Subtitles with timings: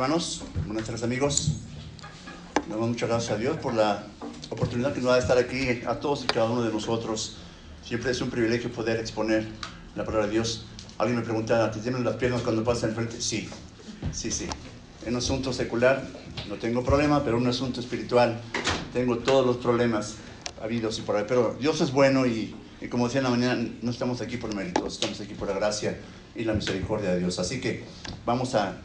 [0.00, 1.54] hermanos, buenas tardes amigos.
[2.70, 4.04] Damos muchas gracias a Dios por la
[4.48, 7.38] oportunidad que nos da de estar aquí a todos y cada uno de nosotros.
[7.84, 9.48] Siempre es un privilegio poder exponer
[9.96, 10.66] la palabra de Dios.
[10.98, 13.20] Alguien me preguntaba, ¿te tienen las piernas cuando pasas enfrente?
[13.20, 13.48] Sí,
[14.12, 14.46] sí, sí.
[15.04, 16.06] En un asunto secular
[16.48, 18.40] no tengo problema, pero en un asunto espiritual
[18.92, 20.14] tengo todos los problemas
[20.62, 21.24] habidos y por ahí.
[21.26, 24.54] Pero Dios es bueno y, y como decía en la mañana, no estamos aquí por
[24.54, 25.98] méritos, estamos aquí por la gracia
[26.38, 27.38] y la misericordia de Dios.
[27.38, 27.82] Así que
[28.24, 28.76] vamos a,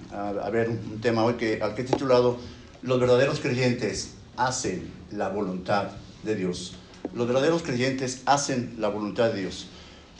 [0.52, 2.38] ver un tema hoy que, al que he titulado
[2.82, 5.90] Los verdaderos creyentes hacen la voluntad
[6.24, 6.74] de Dios.
[7.14, 9.68] Los verdaderos creyentes hacen la voluntad de Dios.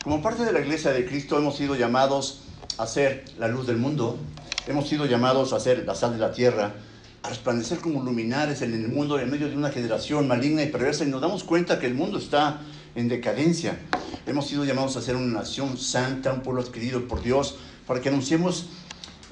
[0.02, 2.42] Como parte de la iglesia de Cristo hemos sido llamados
[2.78, 4.16] a ser la luz del mundo,
[4.66, 6.74] hemos sido llamados a ser la sal de la tierra,
[7.22, 11.04] a resplandecer como luminares en el mundo en medio de una generación maligna y perversa
[11.04, 12.60] y nos damos cuenta que el mundo está
[12.94, 13.78] en decadencia.
[14.26, 18.08] Hemos sido llamados a ser una nación santa, un pueblo adquirido por Dios, para que
[18.08, 18.66] anunciemos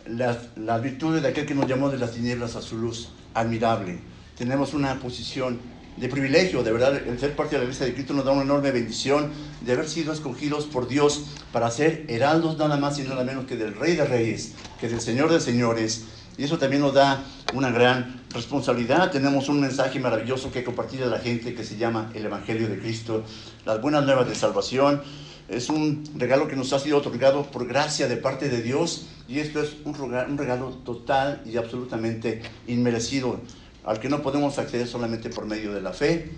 [0.06, 4.00] las, las virtudes de aquel que nos llamó de las tinieblas a su luz admirable.
[4.36, 5.60] Tenemos una posición
[5.96, 8.42] de privilegio, de verdad, el ser parte de la iglesia de Cristo nos da una
[8.42, 13.24] enorme bendición de haber sido escogidos por Dios para ser heraldos nada más y nada
[13.24, 16.04] menos que del Rey de Reyes, que del Señor de Señores.
[16.38, 17.22] Y eso también nos da
[17.52, 19.10] una gran responsabilidad.
[19.10, 22.78] Tenemos un mensaje maravilloso que compartir a la gente que se llama el Evangelio de
[22.78, 23.24] Cristo,
[23.64, 25.02] las buenas nuevas de salvación.
[25.48, 29.38] Es un regalo que nos ha sido otorgado por gracia de parte de Dios y
[29.38, 33.40] esto es un regalo, un regalo total y absolutamente inmerecido
[33.84, 36.30] al que no podemos acceder solamente por medio de la fe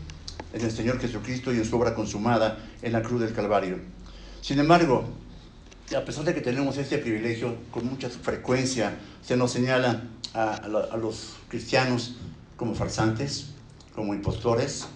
[0.53, 3.79] en el Señor Jesucristo y en su obra consumada en la cruz del Calvario.
[4.41, 5.05] Sin embargo,
[5.95, 11.35] a pesar de que tenemos este privilegio, con mucha frecuencia se nos señala a, los
[11.49, 12.17] cristianos
[12.57, 13.51] como farsantes,
[13.95, 14.87] como impostores,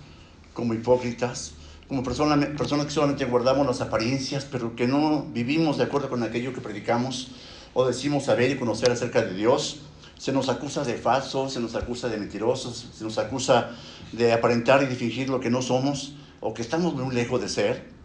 [0.55, 1.53] como hipócritas,
[1.89, 6.53] como personas que solamente guardamos las apariencias, pero que no vivimos de acuerdo con aquello
[6.53, 7.33] que predicamos
[7.75, 9.81] o decimos saber y conocer acerca de Dios.
[10.19, 13.70] Se nos acusa de falsos, se nos acusa de mentirosos, se nos acusa
[14.12, 17.49] de aparentar y de fingir lo que no somos o que estamos muy lejos de
[17.49, 17.97] ser,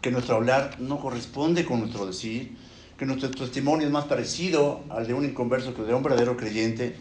[0.00, 2.56] que nuestro hablar no corresponde con nuestro decir,
[2.98, 6.96] que nuestro testimonio es más parecido al de un inconverso que de un verdadero creyente.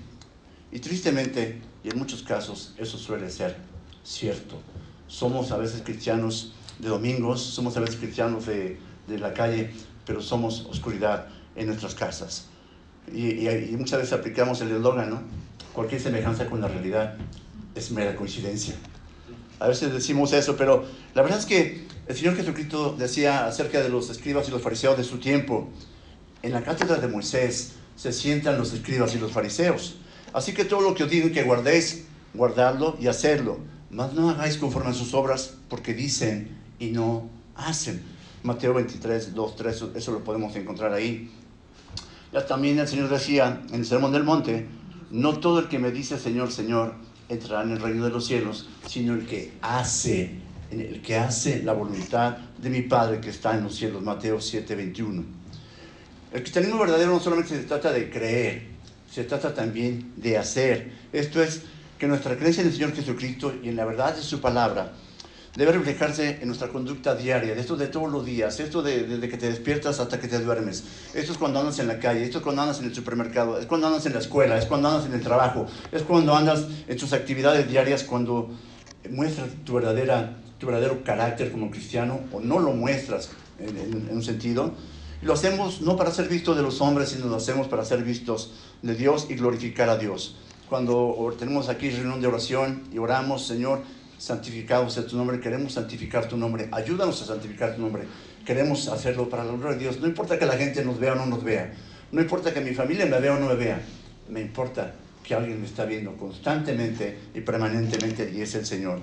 [0.72, 3.58] Y tristemente, y en muchos casos, eso suele ser
[4.04, 4.56] cierto.
[5.08, 9.72] Somos a veces cristianos de domingos, somos a veces cristianos de, de la calle,
[10.06, 12.48] pero somos oscuridad en nuestras casas.
[13.14, 15.22] Y, muchas veces aplicamos el eslogan, ¿no?
[15.74, 17.16] Cualquier semejanza con la realidad
[17.76, 18.76] es mera coincidencia.
[19.60, 23.88] A veces decimos eso, pero la verdad es que el Señor Jesucristo decía acerca de
[23.88, 25.70] los escribas y los fariseos de su tiempo,
[26.42, 29.98] en la cátedra de Moisés se sientan los escribas y los fariseos.
[30.34, 33.60] Así que todo lo que os digo que guardéis, guardadlo y hacerlo.
[33.92, 38.02] Mas no hagáis conforme a sus obras, porque dicen y no hacen.
[38.42, 41.30] Mateo 23, 2, 3, eso lo podemos encontrar ahí.
[42.34, 44.68] Ya también el Señor decía en el Sermón del Monte,
[45.12, 46.96] no todo el que me dice Señor, Señor,
[47.28, 51.74] entrará en el reino de los cielos, sino el que hace, el que hace la
[51.74, 54.04] voluntad de mi Padre que está en los cielos.
[54.04, 55.24] Mateo 7, 21.
[56.32, 58.68] El cristianismo verdadero no solamente se trata de creer,
[59.12, 60.92] se trata también de hacer.
[61.12, 61.64] Esto es
[61.98, 64.94] que nuestra creencia en el Señor Jesucristo y en la verdad de su palabra
[65.56, 69.38] debe reflejarse en nuestra conducta diaria, esto de todos los días, esto de, desde que
[69.38, 72.44] te despiertas hasta que te duermes, esto es cuando andas en la calle, esto es
[72.44, 75.14] cuando andas en el supermercado, es cuando andas en la escuela, es cuando andas en
[75.14, 78.52] el trabajo, es cuando andas en tus actividades diarias, cuando
[79.10, 84.74] muestras tu, verdadera, tu verdadero carácter como cristiano o no lo muestras en, un sentido.
[85.22, 88.54] Lo hacemos no para ser vistos de los hombres, sino lo hacemos para ser vistos
[88.82, 90.38] de Dios y glorificar a Dios.
[90.70, 93.82] Cuando tenemos aquí reunión de oración y oramos, Señor,
[94.18, 98.04] santificado sea tu nombre, queremos santificar tu nombre, ayúdanos a santificar tu nombre,
[98.46, 100.00] queremos hacerlo para la gloria de Dios.
[100.00, 101.74] No importa que la gente nos vea o no nos vea,
[102.12, 103.82] no importa que mi familia me vea o no me vea,
[104.30, 104.94] me importa
[105.24, 109.00] que alguien me está viendo constantemente y permanentemente y es el Señor.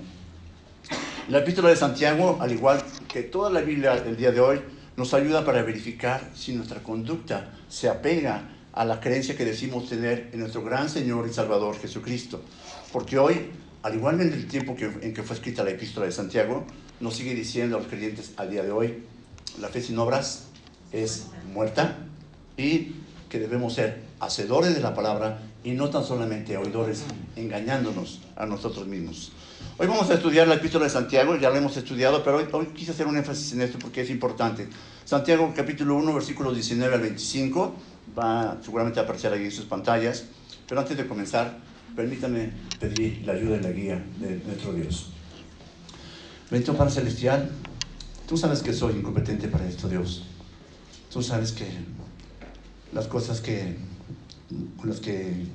[1.29, 4.61] La epístola de Santiago, al igual que toda la Biblia del día de hoy,
[4.95, 10.29] nos ayuda para verificar si nuestra conducta se apega a la creencia que decimos tener
[10.31, 12.41] en nuestro gran Señor y Salvador Jesucristo.
[12.93, 13.51] Porque hoy
[13.83, 16.65] al igual en el tiempo que, en que fue escrita la epístola de Santiago,
[16.99, 19.03] nos sigue diciendo a los creyentes al día de hoy,
[19.61, 20.47] la fe sin obras
[20.91, 21.97] es muerta
[22.57, 22.95] y
[23.29, 27.03] que debemos ser hacedores de la palabra y no tan solamente oidores,
[27.35, 29.33] engañándonos a nosotros mismos.
[29.77, 32.67] Hoy vamos a estudiar la epístola de Santiago, ya la hemos estudiado, pero hoy, hoy
[32.67, 34.69] quise hacer un énfasis en esto porque es importante.
[35.03, 37.75] Santiago capítulo 1, versículos 19 al 25,
[38.17, 40.23] va seguramente a aparecer ahí en sus pantallas,
[40.69, 41.57] pero antes de comenzar,
[41.97, 45.09] permítame pedir la ayuda y la guía de nuestro Dios.
[46.49, 47.51] Bendito Padre Celestial,
[48.25, 50.27] tú sabes que soy incompetente para esto, Dios.
[51.11, 51.67] Tú sabes que
[52.93, 53.75] las cosas que,
[54.77, 55.45] con las que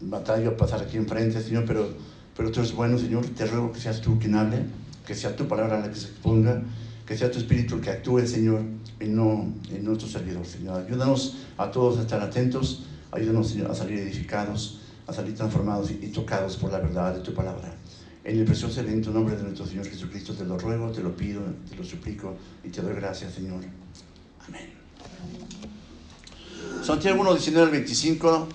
[0.00, 1.88] batallo a pasar aquí enfrente, Señor, pero,
[2.36, 3.26] pero tú eres bueno, Señor.
[3.26, 4.64] Te ruego que seas tú quien hable,
[5.06, 6.62] que sea tu palabra la que se exponga,
[7.06, 8.62] que sea tu espíritu el que actúe, Señor,
[9.00, 10.84] y no en nuestro servidor, Señor.
[10.86, 15.94] Ayúdanos a todos a estar atentos, ayúdanos, Señor, a salir edificados, a salir transformados y,
[16.02, 17.74] y tocados por la verdad de tu palabra.
[18.22, 21.16] En el precioso y bendito nombre de nuestro Señor Jesucristo te lo ruego, te lo
[21.16, 23.64] pido, te lo suplico y te doy gracias, Señor.
[24.46, 25.79] Amén.
[26.82, 28.48] Santiago 1, 19 al 25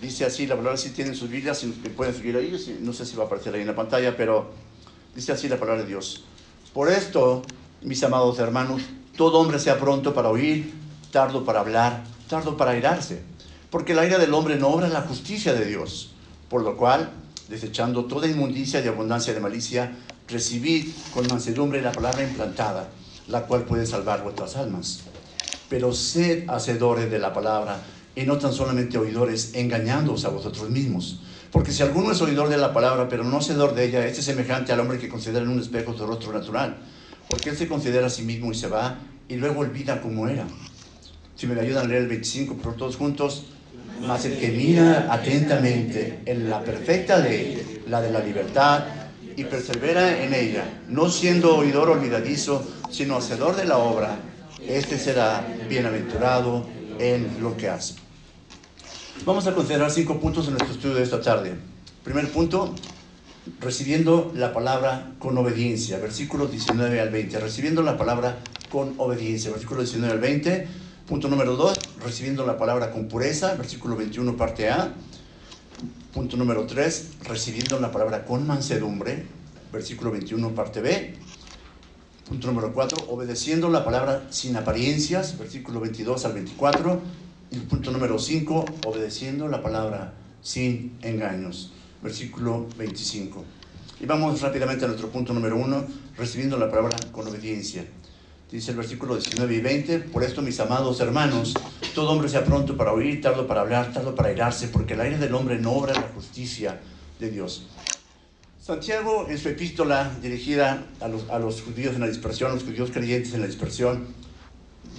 [0.00, 3.16] dice así, la palabra si tienen sus Biblias, si pueden seguir ahí, no sé si
[3.16, 4.50] va a aparecer ahí en la pantalla, pero
[5.14, 6.24] dice así la palabra de Dios.
[6.74, 7.42] Por esto,
[7.82, 8.82] mis amados hermanos,
[9.16, 10.74] todo hombre sea pronto para oír,
[11.10, 13.22] tardo para hablar, tardo para airarse,
[13.70, 16.12] porque la ira del hombre no obra la justicia de Dios,
[16.50, 17.10] por lo cual,
[17.48, 19.96] desechando toda inmundicia y abundancia de malicia,
[20.28, 22.90] recibid con mansedumbre la palabra implantada,
[23.28, 25.04] la cual puede salvar vuestras almas
[25.68, 27.82] pero sed hacedores de la palabra
[28.14, 31.20] y no tan solamente oidores, engañándoos a vosotros mismos.
[31.52, 34.26] Porque si alguno es oidor de la palabra, pero no hacedor de ella, este es
[34.26, 36.76] semejante al hombre que considera en un espejo su rostro natural.
[37.28, 38.98] Porque él se considera a sí mismo y se va
[39.28, 40.46] y luego olvida cómo era.
[41.34, 43.46] Si me ayudan a leer el 25 por todos juntos.
[44.06, 48.84] Mas el que mira atentamente en la perfecta ley, la de la libertad,
[49.36, 54.18] y persevera en ella, no siendo oidor olvidadizo, sino hacedor de la obra,
[54.68, 56.66] este será bienaventurado
[56.98, 57.94] en lo que hace.
[59.24, 61.54] Vamos a considerar cinco puntos en nuestro estudio de esta tarde.
[62.04, 62.74] Primer punto,
[63.60, 67.40] recibiendo la palabra con obediencia, versículos 19 al 20.
[67.40, 68.38] Recibiendo la palabra
[68.70, 70.68] con obediencia, versículo 19 al 20.
[71.06, 74.92] Punto número 2, recibiendo la palabra con pureza, versículo 21, parte A.
[76.12, 79.24] Punto número 3, recibiendo la palabra con mansedumbre,
[79.72, 81.14] versículo 21, parte B.
[82.28, 87.00] Punto número 4, obedeciendo la palabra sin apariencias, versículo 22 al 24.
[87.52, 90.12] Y punto número 5, obedeciendo la palabra
[90.42, 93.44] sin engaños, versículo 25.
[94.00, 95.86] Y vamos rápidamente a nuestro punto número 1,
[96.18, 97.86] recibiendo la palabra con obediencia.
[98.50, 101.54] Dice el versículo 19 y 20, por esto mis amados hermanos,
[101.94, 105.18] todo hombre sea pronto para oír, tardo para hablar, tardo para airarse, porque el aire
[105.18, 106.80] del hombre no obra la justicia
[107.20, 107.68] de Dios.
[108.66, 112.64] Santiago, en su epístola dirigida a los, a los judíos en la dispersión, a los
[112.64, 114.08] judíos creyentes en la dispersión,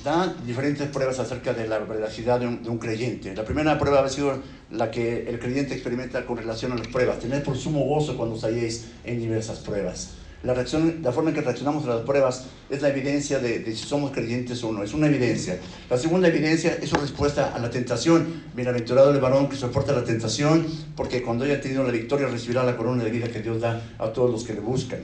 [0.06, 3.36] da diferentes pruebas acerca de la veracidad de un, creyente.
[3.36, 4.42] La primera prueba ha sido
[4.72, 8.36] la que el creyente experimenta con relación a las pruebas, tener por sumo gozo cuando
[8.36, 10.12] os halléis en diversas pruebas.
[10.48, 14.64] La, forma en que reaccionamos a las pruebas es la evidencia de, si somos creyentes
[14.64, 15.60] o no, es una evidencia.
[15.90, 18.44] La segunda evidencia es su respuesta a la tentación.
[18.56, 20.66] Bienaventurado el varón que soporta la tentación,
[20.96, 24.14] porque cuando haya tenido la victoria recibirá la corona de vida que Dios da a
[24.14, 25.00] todos los que le buscan.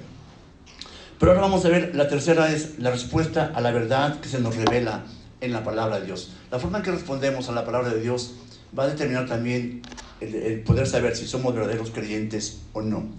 [1.20, 4.40] Pero ahora vamos a ver, la tercera es la respuesta a la verdad que se
[4.40, 5.04] nos revela
[5.42, 6.32] en la palabra de Dios.
[6.52, 8.36] La forma en que respondemos a la palabra de Dios
[8.80, 9.82] va a determinar también
[10.22, 13.10] el poder saber si somos verdaderos creyentes o no.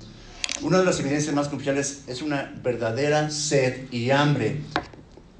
[0.65, 4.63] Una de las evidencias más cruciales es una verdadera sed y hambre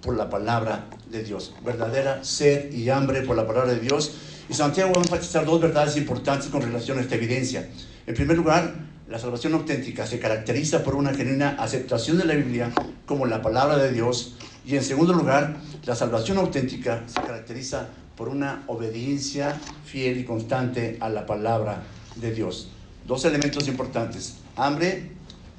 [0.03, 1.55] por la palabra de Dios.
[1.65, 4.13] Verdadera sed y hambre por la palabra de Dios.
[4.51, 7.71] Y Santiago va a enfatizar dos verdades importantes con relación a esta evidencia.
[8.07, 8.75] En primer lugar,
[9.09, 12.71] la salvación auténtica se caracteriza por una genuina aceptación de la Biblia
[13.07, 14.37] como la palabra de Dios.
[14.67, 15.57] Y en segundo lugar,
[15.87, 21.83] la salvación auténtica se caracteriza por una obediencia fiel y constante a la palabra
[22.17, 22.69] de Dios.
[23.07, 25.11] Dos elementos importantes hambre,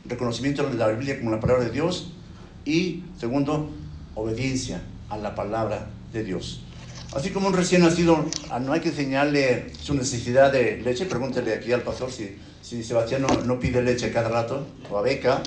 [0.06, 2.12] reconocimiento de la Biblia como la palabra de Dios
[2.66, 3.70] y segundo,
[4.16, 6.62] obediencia a la palabra de Dios.
[7.14, 8.26] Así como un recién nacido,
[8.62, 13.22] no hay que enseñarle su necesidad de leche, pregúntele aquí al pastor si, si Sebastián
[13.22, 15.42] no, no pide leche cada rato, o a beca.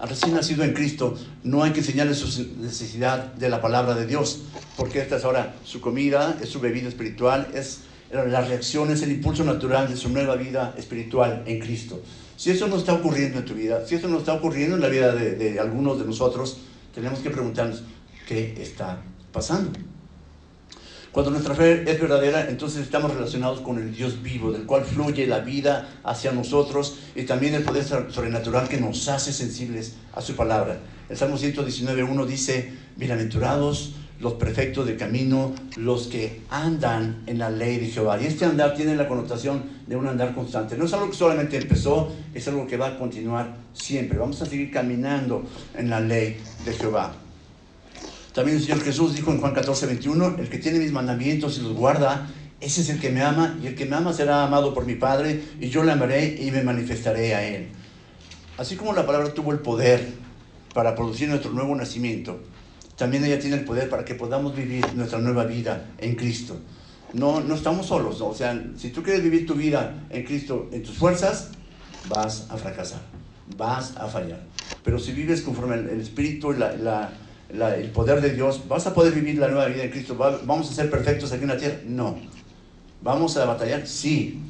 [0.00, 2.26] Al recién nacido en Cristo, no hay que enseñarle su
[2.58, 4.42] necesidad de la palabra de Dios,
[4.76, 7.80] porque esta es ahora su comida, es su bebida espiritual, es
[8.12, 12.02] la reacción, es el impulso natural de su nueva vida espiritual en Cristo.
[12.36, 14.88] Si eso no está ocurriendo en tu vida, si eso no está ocurriendo en la
[14.88, 16.58] vida de, de algunos de nosotros,
[16.94, 17.82] tenemos que preguntarnos
[18.26, 19.02] qué está
[19.32, 19.70] pasando.
[21.12, 25.26] Cuando nuestra fe es verdadera, entonces estamos relacionados con el Dios vivo, del cual fluye
[25.26, 30.36] la vida hacia nosotros y también el poder sobrenatural que nos hace sensibles a su
[30.36, 30.78] palabra.
[31.08, 37.78] El Salmo 119.1 dice, bienaventurados los perfectos de camino, los que andan en la ley
[37.78, 38.20] de Jehová.
[38.20, 40.76] Y este andar tiene la connotación de un andar constante.
[40.76, 44.18] No es algo que solamente empezó, es algo que va a continuar siempre.
[44.18, 45.42] Vamos a seguir caminando
[45.74, 47.14] en la ley de Jehová.
[48.34, 51.62] También el Señor Jesús dijo en Juan 14, 21, el que tiene mis mandamientos y
[51.62, 52.28] los guarda,
[52.60, 54.94] ese es el que me ama, y el que me ama será amado por mi
[54.94, 57.68] Padre, y yo le amaré y me manifestaré a él.
[58.58, 60.06] Así como la palabra tuvo el poder
[60.74, 62.40] para producir nuestro nuevo nacimiento,
[63.00, 66.58] también ella tiene el poder para que podamos vivir nuestra nueva vida en Cristo.
[67.14, 68.20] no, no estamos solos.
[68.20, 71.48] O sea, si tú quieres vivir tu vida en Cristo, en tus fuerzas,
[72.10, 73.00] vas a fracasar,
[73.56, 74.40] vas a fallar.
[74.84, 77.10] Pero si vives conforme el, Espíritu, la,
[77.48, 80.14] el poder de Dios, ¿vas a poder vivir la nueva vida en Cristo?
[80.14, 81.78] ¿Vamos a ser perfectos aquí en la tierra?
[81.86, 82.18] No.
[83.00, 83.86] ¿Vamos a batallar?
[83.86, 84.42] Sí.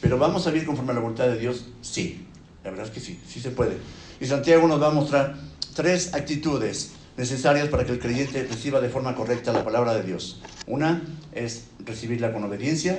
[0.00, 1.64] ¿Pero vamos a vivir conforme a la voluntad de Dios?
[1.82, 2.24] Sí.
[2.62, 3.76] La verdad es que sí, sí se puede.
[4.20, 5.34] Y Santiago nos va a mostrar
[5.74, 10.40] tres actitudes necesarias para que el creyente reciba de forma correcta la palabra de Dios.
[10.66, 12.98] Una es recibirla con obediencia.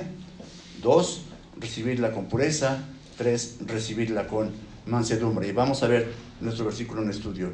[0.82, 1.22] Dos,
[1.58, 2.84] recibirla con pureza.
[3.16, 4.52] Tres, recibirla con
[4.86, 5.48] mansedumbre.
[5.48, 7.52] Y vamos a ver nuestro versículo en estudio.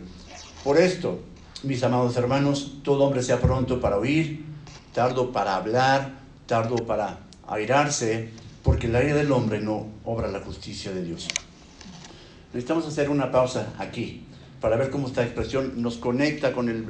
[0.62, 1.20] Por esto,
[1.62, 4.44] mis amados hermanos, todo hombre sea pronto para oír,
[4.92, 8.30] tardo para hablar, tardo para airarse,
[8.62, 11.28] porque el aire del hombre no obra la justicia de Dios.
[12.52, 14.23] Necesitamos hacer una pausa aquí
[14.64, 16.86] para ver cómo esta expresión nos conecta con el,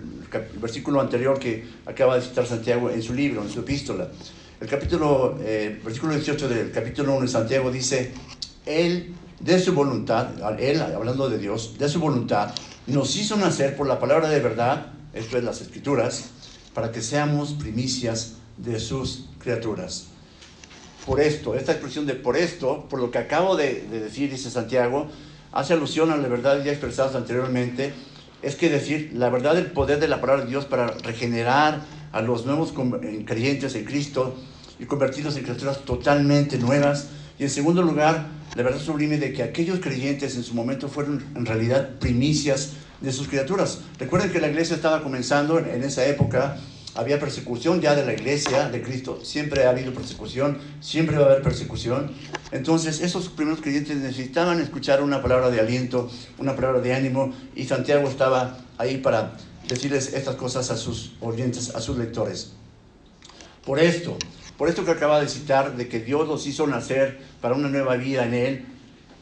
[0.60, 4.06] versículo anterior que acaba de citar Santiago en su libro, en su epístola.
[4.60, 8.12] El capítulo, eh, versículo 18 del capítulo 1 de Santiago dice,
[8.64, 12.54] Él de su voluntad, Él hablando de Dios, de su voluntad,
[12.86, 16.26] nos hizo nacer por la palabra de verdad, esto es las escrituras,
[16.74, 20.06] para que seamos primicias de sus criaturas.
[21.04, 24.48] Por esto, esta expresión de por esto, por lo que acabo de, de decir, dice
[24.48, 25.08] Santiago,
[25.54, 27.94] hace alusión a la verdad ya expresada anteriormente,
[28.42, 31.82] es que decir, la verdad del poder de la palabra de Dios para regenerar
[32.12, 32.74] a los nuevos
[33.24, 34.36] creyentes en Cristo
[34.78, 37.08] y convertirlos en criaturas totalmente nuevas.
[37.38, 41.24] Y en segundo lugar, la verdad sublime de que aquellos creyentes en su momento fueron
[41.34, 43.80] en realidad primicias de sus criaturas.
[43.98, 46.58] Recuerden que la iglesia estaba comenzando en esa época
[46.94, 51.26] había persecución ya de la iglesia de Cristo, siempre ha habido persecución, siempre va a
[51.30, 52.12] haber persecución.
[52.52, 57.64] Entonces esos primeros creyentes necesitaban escuchar una palabra de aliento, una palabra de ánimo, y
[57.64, 59.36] Santiago estaba ahí para
[59.68, 62.52] decirles estas cosas a sus oyentes, a sus lectores.
[63.64, 64.16] Por esto,
[64.56, 67.96] por esto que acaba de citar, de que Dios los hizo nacer para una nueva
[67.96, 68.66] vida en Él,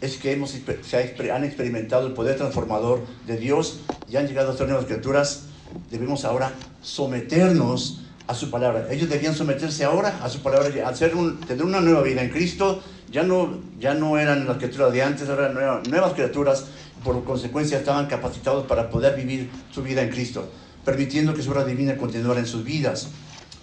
[0.02, 4.56] es que hemos, se han experimentado el poder transformador de Dios y han llegado a
[4.56, 5.44] ser nuevas criaturas
[5.90, 8.86] debemos ahora someternos a su palabra.
[8.90, 12.30] Ellos debían someterse ahora a su palabra, al ser un, tener una nueva vida en
[12.30, 16.66] Cristo, ya no, ya no eran las criaturas de antes, eran nuevas, criaturas,
[17.04, 20.48] por consecuencia estaban capacitados para poder vivir su vida en Cristo,
[20.84, 23.08] permitiendo que su obra divina continuara en sus vidas.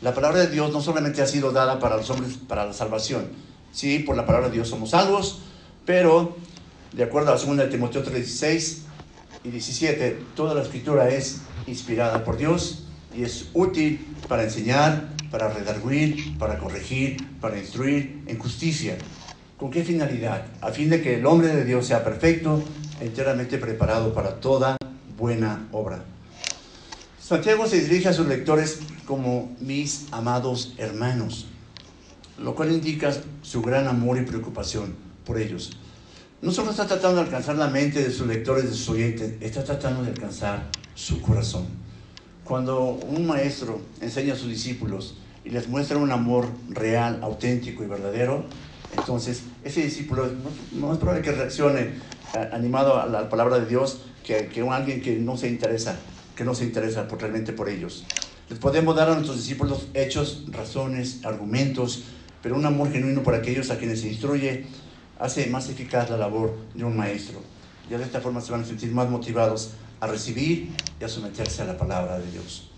[0.01, 3.29] La palabra de Dios no solamente ha sido dada para los hombres, para la salvación,
[3.71, 5.39] sí, por la palabra de Dios somos salvos,
[5.85, 6.35] pero
[6.93, 8.77] de acuerdo a la 2 de Timoteo 3:16
[9.43, 12.85] y 17, toda la escritura es inspirada por Dios
[13.15, 18.97] y es útil para enseñar, para redarguir, para corregir, para instruir en justicia.
[19.57, 20.45] ¿Con qué finalidad?
[20.61, 22.63] A fin de que el hombre de Dios sea perfecto,
[23.01, 24.77] enteramente preparado para toda
[25.17, 26.03] buena obra.
[27.21, 31.47] Santiago se dirige a sus lectores como mis amados hermanos,
[32.37, 35.77] lo cual indica su gran amor y preocupación por ellos.
[36.41, 39.63] No solo está tratando de alcanzar la mente de sus lectores, de sus oyentes, está
[39.63, 41.65] tratando de alcanzar su corazón.
[42.43, 45.15] Cuando un maestro enseña a sus discípulos
[45.45, 48.43] y les muestra un amor real, auténtico y verdadero,
[48.97, 50.29] entonces ese discípulo
[50.73, 51.81] no es probable que reaccione
[52.35, 55.95] eh, animado a la palabra de Dios que, que alguien que no se interesa,
[56.35, 58.05] que no se interesa realmente por ellos.
[58.49, 62.03] Les podemos dar a nuestros discípulos hechos, razones, argumentos,
[62.43, 64.65] pero un amor genuino por aquellos a quienes se instruye
[65.17, 67.39] hace más eficaz la labor de un maestro.
[67.89, 71.61] Ya de esta forma se van a sentir más motivados a recibir y a someterse
[71.61, 72.69] a la palabra de Dios.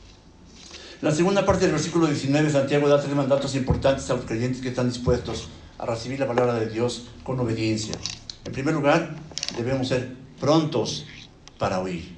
[1.01, 4.69] La segunda parte del versículo 19, Santiago da tres mandatos importantes a los creyentes que
[4.69, 5.49] están dispuestos
[5.79, 7.95] a recibir la palabra de Dios con obediencia.
[8.45, 9.15] En primer lugar,
[9.57, 11.07] debemos ser prontos
[11.57, 12.15] para oír.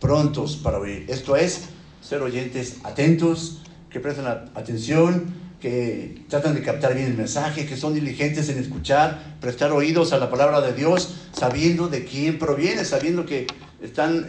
[0.00, 1.06] Prontos para oír.
[1.08, 1.66] Esto es,
[2.02, 7.94] ser oyentes atentos, que presten atención, que tratan de captar bien el mensaje, que son
[7.94, 13.24] diligentes en escuchar, prestar oídos a la palabra de Dios, sabiendo de quién proviene, sabiendo
[13.24, 13.46] que
[13.84, 14.26] están,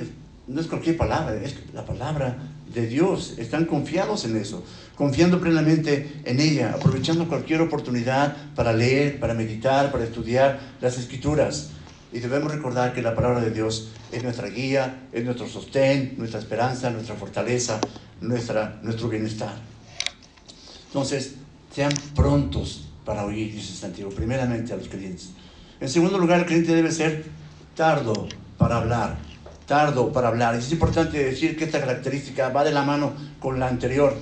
[0.47, 2.37] no es cualquier palabra, es la palabra
[2.73, 4.63] de Dios, están confiados en eso,
[4.95, 11.69] confiando plenamente en ella, aprovechando cualquier oportunidad para leer, para meditar, para estudiar las escrituras.
[12.11, 16.39] Y debemos recordar que la palabra de Dios es nuestra guía, es nuestro sostén, nuestra
[16.39, 17.79] esperanza, nuestra fortaleza,
[18.21, 19.55] nuestra, nuestro bienestar.
[20.87, 21.35] Entonces,
[21.73, 25.31] sean prontos para oír, dice Santiago, primeramente a los creyentes.
[25.79, 27.25] En segundo lugar, el creyente debe ser
[27.75, 29.17] tardo para hablar,
[29.65, 30.55] tardo para hablar.
[30.55, 34.15] es importante decir que esta característica va de la mano con la anterior,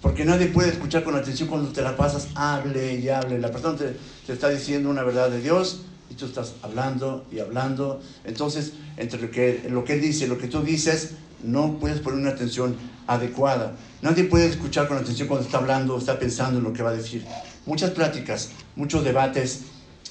[0.00, 3.38] porque nadie puede escuchar con atención cuando te la pasas, hable y hable.
[3.38, 8.00] La persona te, está diciendo una verdad de Dios y tú estás hablando y hablando.
[8.24, 12.00] Entonces, entre lo que, lo que él dice y lo que tú dices, no puedes
[12.00, 12.76] poner una atención
[13.06, 13.76] adecuada.
[14.02, 16.94] Nadie puede escuchar con atención cuando está hablando, está pensando en lo que va a
[16.94, 17.24] decir.
[17.66, 19.64] Muchas pláticas, muchos debates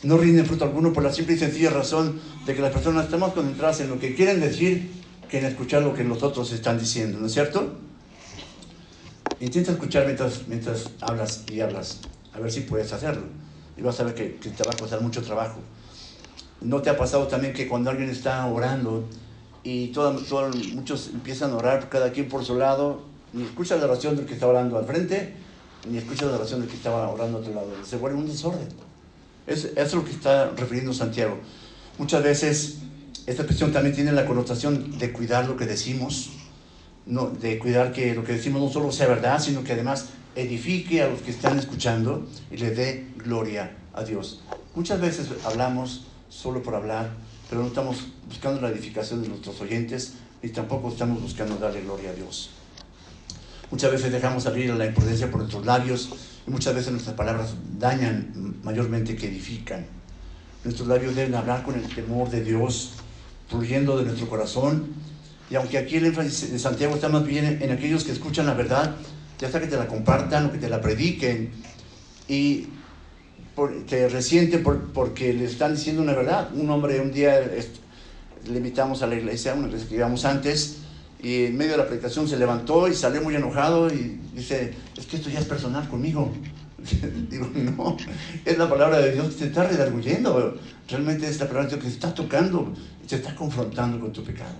[0.03, 3.19] no rinden fruto alguno por la simple y sencilla razón de que las personas están
[3.19, 4.91] más concentradas en lo que quieren decir
[5.29, 7.75] que en escuchar lo que los otros están diciendo, ¿no es cierto?
[9.39, 11.99] Intenta escuchar mientras, mientras hablas y hablas,
[12.33, 13.23] a ver si puedes hacerlo.
[13.77, 15.59] Y vas a ver que, que te va a costar mucho trabajo.
[16.61, 19.05] ¿No te ha pasado también que cuando alguien está orando
[19.63, 20.29] y todos,
[20.73, 24.33] muchos empiezan a orar, cada quien por su lado, ni escuchas la oración del que
[24.33, 25.35] está orando al frente,
[25.89, 27.69] ni escuchas la oración del que estaba orando al otro lado?
[27.85, 28.67] Se vuelve un desorden.
[29.49, 31.37] Es, eso es lo que está refiriendo Santiago.
[31.97, 32.77] Muchas veces
[33.25, 36.29] esta expresión también tiene la connotación de cuidar lo que decimos,
[37.05, 41.01] no, de cuidar que lo que decimos no solo sea verdad, sino que además edifique
[41.01, 44.41] a los que están escuchando y le dé gloria a Dios.
[44.75, 47.09] Muchas veces hablamos solo por hablar,
[47.49, 52.11] pero no estamos buscando la edificación de nuestros oyentes ni tampoco estamos buscando darle gloria
[52.11, 52.51] a Dios.
[53.71, 56.09] Muchas veces dejamos abrir la imprudencia por nuestros labios
[56.49, 59.85] muchas veces nuestras palabras dañan mayormente que edifican.
[60.63, 62.93] Nuestros labios deben hablar con el temor de Dios,
[63.47, 64.87] fluyendo de nuestro corazón.
[65.49, 68.53] Y aunque aquí el énfasis de Santiago está más bien en aquellos que escuchan la
[68.53, 68.95] verdad,
[69.39, 71.51] ya sea que te la compartan o que te la prediquen
[72.27, 72.67] y
[73.87, 76.53] te resienten porque le están diciendo una verdad.
[76.53, 77.39] Un hombre un día
[78.47, 80.77] le invitamos a la iglesia, una vez que antes,
[81.21, 85.05] y en medio de la predicación se levantó y salió muy enojado y dice, es
[85.05, 86.31] que esto ya es personal conmigo.
[87.29, 87.97] Digo, no,
[88.45, 90.57] es la palabra de Dios que te está redarguyendo.
[90.87, 92.73] Realmente es la palabra de Dios que te está tocando,
[93.07, 94.55] te está confrontando con tu pecado.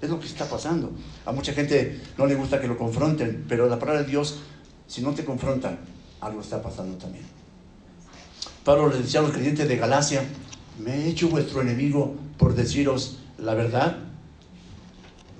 [0.00, 0.92] Es lo que está pasando.
[1.26, 4.40] A mucha gente no le gusta que lo confronten, pero la palabra de Dios,
[4.86, 5.78] si no te confronta,
[6.20, 7.24] algo está pasando también.
[8.64, 10.22] Pablo le decía a los creyentes de Galacia,
[10.78, 13.98] me he hecho vuestro enemigo por deciros la verdad.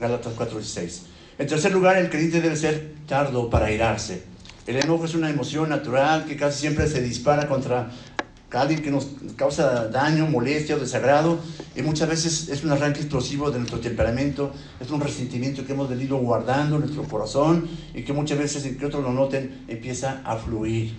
[0.00, 1.02] Gálatas 4:16.
[1.38, 4.22] En tercer lugar, el creyente debe ser tardo para irarse.
[4.66, 7.90] El enojo es una emoción natural que casi siempre se dispara contra
[8.54, 11.38] alguien que nos causa daño, molestia o desagrado,
[11.74, 15.88] y muchas veces es un arranque explosivo de nuestro temperamento, es un resentimiento que hemos
[15.88, 20.22] venido guardando en nuestro corazón y que muchas veces, sin que otros lo noten, empieza
[20.24, 20.94] a fluir.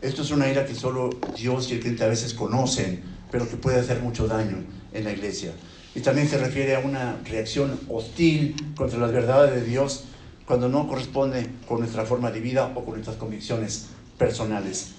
[0.00, 3.56] Esto es una ira que solo Dios y el creyente a veces conocen, pero que
[3.56, 5.52] puede hacer mucho daño en la iglesia.
[5.94, 10.04] Y también se refiere a una reacción hostil contra las verdades de Dios
[10.46, 13.86] cuando no corresponde con nuestra forma de vida o con nuestras convicciones
[14.18, 14.92] personales.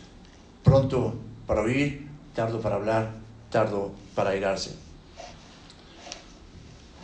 [0.63, 1.15] Pronto
[1.47, 3.11] para oír, tardo para hablar,
[3.49, 4.71] tardo para irarse.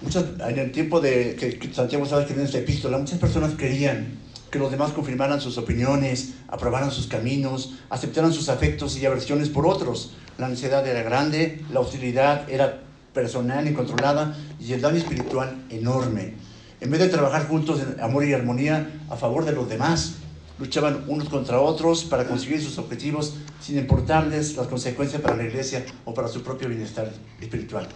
[0.02, 4.20] Muchas, en el tiempo de que Santiago estaba escribiendo esta epístola, muchas personas querían
[4.52, 9.68] que los demás confirmaran sus opiniones, aprobaran sus caminos, aceptaran sus afectos y aversiones por
[9.68, 10.14] otros.
[10.38, 12.84] La ansiedad era grande, la hostilidad era
[13.18, 16.34] personal y controlada y el daño espiritual enorme.
[16.80, 20.18] En vez de trabajar juntos en amor y armonía a favor de los demás,
[20.60, 25.84] luchaban unos contra otros para conseguir sus objetivos sin importarles las consecuencias para la iglesia
[26.06, 27.88] o para su propio bienestar espiritual.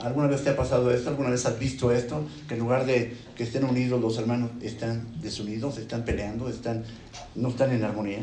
[0.00, 1.10] ¿Alguna vez te ha pasado esto?
[1.10, 2.24] ¿Alguna vez has visto esto?
[2.48, 6.84] Que en lugar de que estén unidos los hermanos, están desunidos, están peleando, están,
[7.34, 8.20] no están en armonía.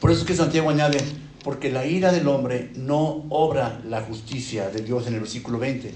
[0.00, 0.98] Por eso es que Santiago añade,
[1.46, 5.94] porque la ira del hombre no obra la justicia de Dios en el versículo 20.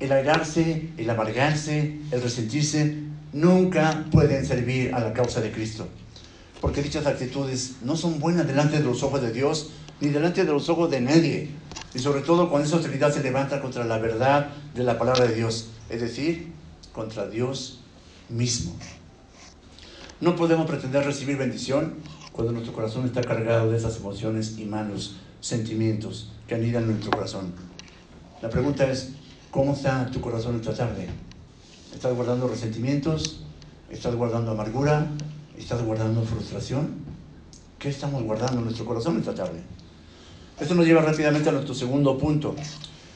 [0.00, 2.96] El airarse, el amargarse, el resentirse,
[3.32, 5.86] nunca pueden servir a la causa de Cristo.
[6.60, 10.50] Porque dichas actitudes no son buenas delante de los ojos de Dios, ni delante de
[10.50, 11.48] los ojos de nadie.
[11.94, 15.36] Y sobre todo cuando esa autoridad se levanta contra la verdad de la palabra de
[15.36, 16.48] Dios, es decir,
[16.92, 17.82] contra Dios
[18.28, 18.74] mismo.
[20.20, 21.94] No podemos pretender recibir bendición
[22.36, 27.54] cuando nuestro corazón está cargado de esas emociones y malos sentimientos que anidan nuestro corazón.
[28.42, 29.12] La pregunta es,
[29.50, 31.08] ¿cómo está tu corazón esta tarde?
[31.94, 33.40] ¿Estás guardando resentimientos?
[33.90, 35.06] ¿Estás guardando amargura?
[35.56, 36.96] ¿Estás guardando frustración?
[37.78, 39.62] ¿Qué estamos guardando en nuestro corazón esta tarde?
[40.60, 42.54] Esto nos lleva rápidamente a nuestro segundo punto,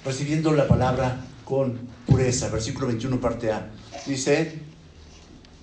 [0.02, 2.48] recibiendo la palabra con pureza.
[2.48, 3.70] Versículo 21, parte A.
[4.06, 4.62] Dice,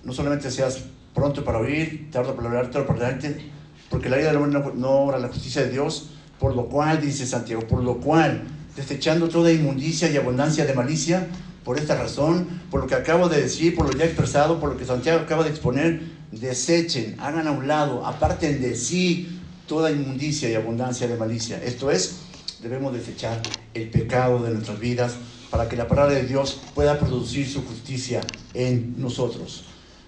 [0.04, 0.84] no solamente seas
[1.18, 3.50] pronto para oír, tardo para hablar, tardo para adelante,
[3.90, 7.26] porque la vida del hombre no, obra la justicia de Dios, por lo cual, dice
[7.26, 8.44] Santiago, por lo cual,
[8.76, 11.26] desechando toda inmundicia y abundancia de malicia,
[11.64, 14.78] por esta razón, por lo que acabo de decir, por lo ya expresado, por lo
[14.78, 20.52] que Santiago acaba de exponer, desechen, hagan a un lado, aparten de sí toda inmundicia
[20.52, 21.60] y abundancia de malicia.
[21.64, 22.20] Esto es,
[22.62, 23.42] debemos desechar
[23.74, 25.16] el pecado de nuestras vidas
[25.50, 28.22] para que la palabra de Dios pueda producir su justicia
[28.54, 29.64] en nosotros.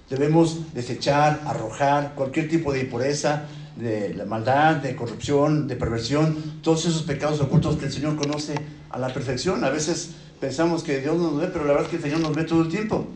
[0.10, 3.46] Debemos desechar, arrojar cualquier tipo de impureza,
[3.76, 8.56] de la maldad, de corrupción, de perversión, todos esos pecados ocultos que el Señor conoce
[8.90, 9.64] a la perfección.
[9.64, 12.20] A veces pensamos que Dios no nos ve, pero la verdad es que el Señor
[12.20, 13.08] nos ve todo el tiempo.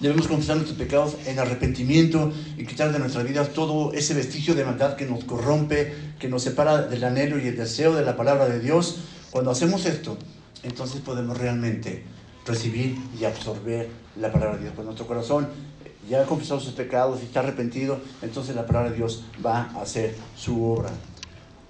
[0.00, 4.64] Debemos confesar nuestros pecados en arrepentimiento y quitar de nuestra vida todo ese vestigio de
[4.64, 8.48] maldad que nos corrompe, que nos separa del anhelo y el deseo de la palabra
[8.48, 8.98] de Dios.
[9.30, 10.16] Cuando hacemos esto,
[10.62, 12.04] entonces podemos realmente
[12.48, 14.72] recibir y absorber la palabra de Dios.
[14.74, 15.48] Cuando nuestro corazón
[16.08, 19.82] ya ha confesado sus pecados y está arrepentido, entonces la palabra de Dios va a
[19.82, 20.90] hacer su obra.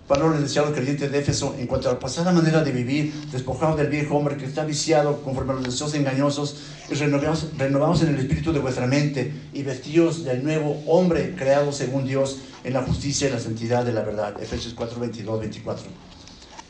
[0.06, 2.72] Pablo les decía a los creyentes de Éfeso, en cuanto a la pasada manera de
[2.72, 7.48] vivir, despojados del viejo hombre que está viciado conforme a los deseos engañosos, y renovados,
[7.58, 12.38] renovados en el espíritu de vuestra mente, y vestidos del nuevo hombre creado según Dios
[12.64, 14.42] en la justicia y la santidad de la verdad.
[14.42, 16.07] Efesios 4, 22, 24.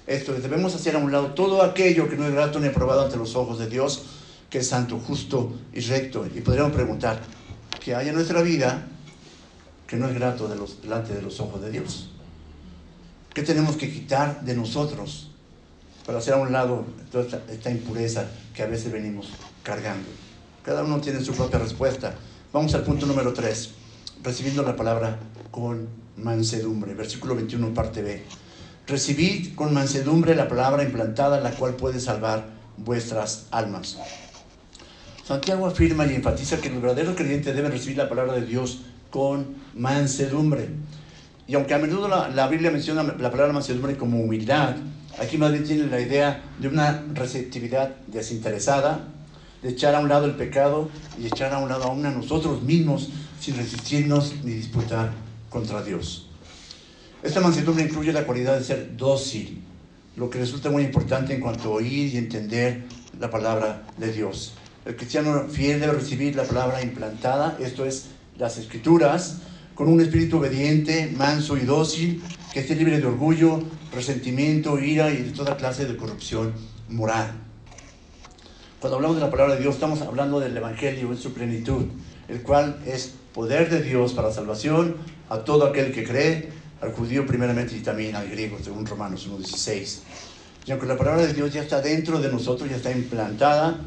[0.09, 3.05] Esto es, debemos hacer a un lado todo aquello que no es grato ni aprobado
[3.05, 4.05] ante los ojos de Dios,
[4.49, 6.27] que es santo, justo y recto.
[6.35, 7.21] Y podríamos preguntar,
[7.85, 8.89] ¿qué hay en nuestra vida
[9.87, 12.09] que no es grato de los, delante de los ojos de Dios?
[13.35, 15.31] ¿Qué tenemos que quitar de nosotros
[16.07, 19.29] para hacer a un lado toda esta, esta, impureza que a veces venimos
[19.63, 20.09] cargando?
[20.65, 22.15] Cada uno tiene su propia respuesta.
[22.51, 23.73] Vamos al punto número 3,
[24.23, 25.19] recibiendo la palabra
[25.51, 26.95] con mansedumbre.
[26.95, 28.48] Versículo 21, parte B.
[28.89, 32.47] Recibid con mansedumbre la palabra implantada, la cual puede salvar
[32.79, 33.99] vuestras almas.
[35.27, 39.57] Santiago afirma y enfatiza que los verdaderos creyentes deben recibir la palabra de Dios con
[39.75, 40.71] mansedumbre.
[41.47, 44.77] Y aunque a menudo la, Biblia menciona la palabra mansedumbre como humildad,
[45.21, 49.01] aquí más bien tiene la idea de una receptividad desinteresada,
[49.61, 50.89] de echar a un lado el pecado
[51.21, 55.11] y echar a un lado aún a nosotros mismos sin resistirnos ni disputar
[55.51, 56.28] contra Dios.
[57.21, 59.61] Esta mansedumbre incluye la cualidad de ser dócil,
[60.17, 62.85] lo que resulta muy importante en cuanto a oír y entender
[63.19, 64.55] la palabra de Dios.
[64.85, 68.07] El cristiano fiel debe recibir la palabra implantada, esto es,
[68.39, 69.39] las escrituras,
[69.75, 75.17] con un espíritu obediente, manso y dócil, que esté libre de orgullo, resentimiento, ira y
[75.17, 76.53] de toda clase de corrupción
[76.89, 77.33] moral.
[78.81, 81.87] Cuando hablamos de la palabra de Dios, estamos hablando del Evangelio en su plenitud,
[82.29, 84.97] el cual es poder de Dios para salvación
[85.29, 86.49] a todo aquel que cree,
[86.81, 89.99] al judío primeramente y también al griego, según Romanos 1.16.
[90.67, 93.79] Y aunque la palabra de Dios ya está dentro de nosotros, ya está implantada,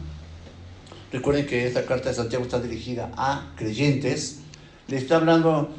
[1.12, 4.40] recuerden que esta carta de Santiago está dirigida a creyentes,
[4.88, 5.74] le está hablando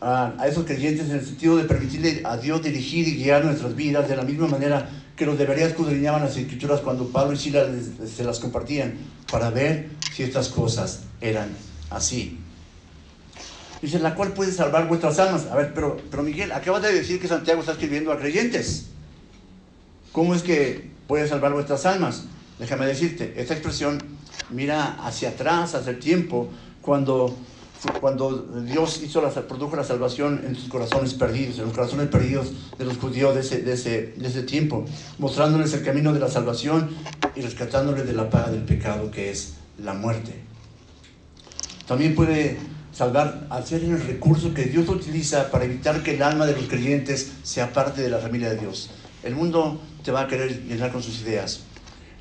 [0.00, 3.74] a, a, esos creyentes en el sentido de permitirle a Dios dirigir y guiar nuestras
[3.74, 7.68] vidas de la misma manera que los debería escudriñaban las escrituras cuando Pablo y Silas
[8.06, 8.94] se las compartían
[9.30, 11.48] para ver si estas cosas eran
[11.90, 12.38] así.
[13.80, 15.46] Dice, la cual puede salvar vuestras almas.
[15.46, 18.86] A ver, pero, pero Miguel, acabas de decir que Santiago está escribiendo a creyentes.
[20.12, 22.24] ¿Cómo es que puede salvar vuestras almas?
[22.58, 24.02] Déjame decirte, esta expresión
[24.50, 26.48] mira hacia atrás, hacia el tiempo,
[26.82, 27.36] cuando
[28.00, 32.52] cuando Dios hizo la, produjo la salvación en sus corazones perdidos, en los corazones perdidos
[32.76, 34.84] de los judíos de ese, de ese, de ese tiempo,
[35.18, 36.90] mostrándoles el camino de la salvación
[37.36, 40.34] y rescatándoles de la paga del pecado que es la muerte.
[41.86, 42.58] También puede
[42.98, 46.64] salvar al ser el recurso que Dios utiliza para evitar que el alma de los
[46.64, 48.90] creyentes sea parte de la familia de Dios.
[49.22, 51.60] El mundo te va a querer llenar con sus ideas.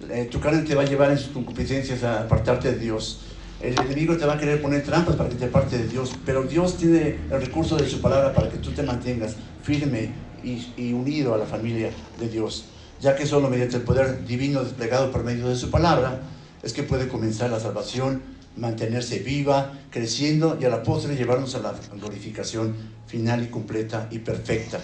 [0.07, 3.21] Eh, tu carne te va a llevar en sus concupiscencias a apartarte de Dios.
[3.59, 6.43] El enemigo te va a querer poner trampas para que te aparte de Dios, pero
[6.43, 10.11] Dios tiene el recurso de su palabra para que tú te mantengas firme
[10.43, 12.65] y, y, unido a la familia de Dios,
[13.01, 16.21] ya que solo mediante el poder divino desplegado por medio de su palabra
[16.61, 21.59] es que puede comenzar la salvación, mantenerse viva, creciendo y a la postre llevarnos a
[21.59, 22.75] la glorificación
[23.07, 24.79] final y completa y perfecta.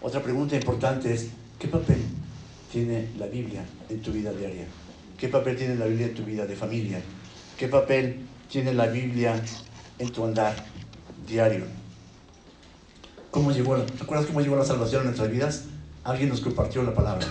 [0.00, 1.98] Otra pregunta importante es, ¿qué papel
[2.70, 4.66] tiene la Biblia en tu vida diaria?
[5.18, 7.00] ¿Qué papel tiene la Biblia en tu vida de familia?
[7.56, 8.20] ¿Qué papel
[8.50, 9.40] tiene la Biblia
[9.98, 10.54] en tu andar
[11.26, 11.64] diario?
[13.30, 15.64] ¿Cómo llegó, ¿Recuerdas cómo llegó la salvación a nuestras vidas?
[16.04, 17.26] Alguien nos compartió la palabra.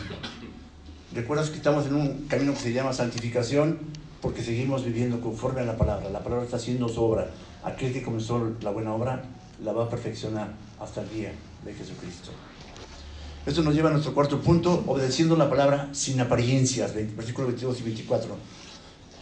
[1.14, 3.78] ¿Recuerdas que estamos en un camino que se llama santificación?
[4.24, 6.10] Porque seguimos viviendo conforme a la palabra.
[6.10, 7.30] La palabra está haciendo su obra.
[7.62, 9.22] Aquel que comenzó la buena obra
[9.62, 10.48] la va a perfeccionar
[10.80, 11.34] hasta el día
[11.66, 12.32] de Jesucristo.
[13.46, 17.84] Esto nos lleva a nuestro cuarto punto, obedeciendo la palabra sin apariencias, versículos 22 y
[17.84, 18.36] 24.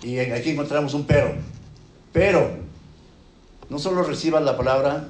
[0.04, 1.34] Y aquí encontramos un pero.
[2.14, 2.52] Pero,
[3.70, 5.08] no solo recibas la palabra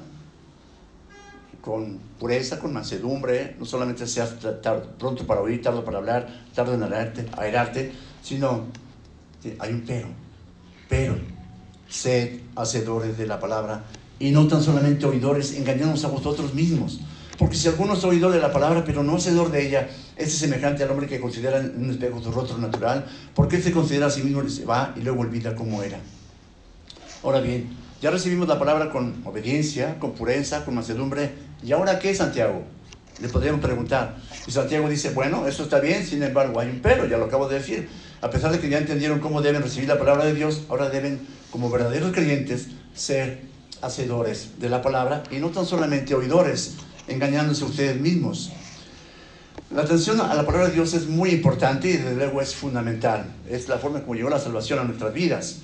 [1.60, 4.36] con pureza, con mansedumbre, no solamente seas
[4.98, 8.64] pronto para oír, tarde para hablar, tarde en airarte, airarte, sino
[9.58, 10.08] hay un pero.
[10.88, 11.16] Pero,
[11.88, 13.84] sed hacedores de la palabra
[14.18, 17.00] y no tan solamente oidores, engañándonos a vosotros mismos.
[17.38, 20.38] Porque si alguno es oidor de la palabra, pero no hacedor de ella, ese es
[20.38, 24.06] semejante al hombre que considera en un espejo su rostro natural, porque él se considera
[24.06, 25.98] a sí mismo y se va y luego olvida cómo era.
[27.24, 27.68] Ahora bien,
[28.00, 31.32] ya recibimos la palabra con obediencia, con pureza, con mansedumbre.
[31.64, 32.62] ¿Y ahora qué, Santiago?
[33.20, 34.16] Le podríamos preguntar.
[34.46, 37.48] Y Santiago dice, bueno, eso está bien, sin embargo, hay un pero, ya lo acabo
[37.48, 37.88] de decir.
[38.22, 41.26] A pesar de que ya entendieron cómo deben recibir la palabra de Dios, ahora deben,
[41.50, 43.42] como verdaderos creyentes, ser
[43.82, 46.76] hacedores de la palabra y no tan solamente oidores,
[47.08, 48.52] engañándose ustedes mismos.
[49.74, 53.34] La atención a la palabra de Dios es muy importante y desde luego es fundamental.
[53.50, 55.56] Es la forma como llegó la salvación a nuestras vidas.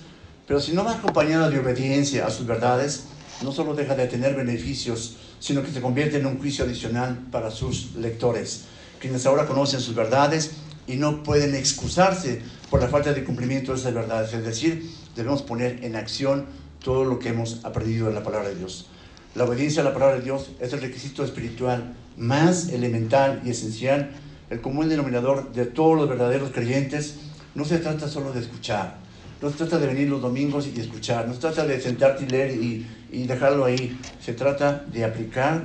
[0.49, 3.05] Pero si no va acompañada de obediencia a sus verdades,
[3.41, 7.53] no solo deja de tener beneficios, sino que se convierte en un juicio adicional para
[7.53, 8.65] sus lectores,
[8.99, 10.51] quienes ahora conocen sus verdades
[10.89, 14.33] y no pueden excusarse por la falta de cumplimiento de esas verdades.
[14.33, 16.47] Es decir, debemos poner en acción
[16.83, 18.87] todo lo que hemos aprendido de la palabra de Dios.
[19.35, 24.11] La obediencia a la palabra de Dios es el requisito espiritual más elemental y esencial,
[24.51, 27.17] el común denominador de todos los verdaderos creyentes.
[27.55, 28.97] No se trata solo de escuchar,
[29.43, 32.29] no se trata de venir los domingos y escuchar, no se trata de sentarte y
[32.29, 33.99] leer y, y dejarlo ahí.
[34.21, 35.65] Se trata de aplicar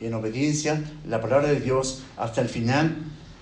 [0.00, 2.96] en obediencia la palabra de Dios hasta el final,